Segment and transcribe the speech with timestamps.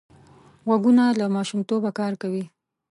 [0.67, 2.43] غوږونه له ماشومتوبه کار کوي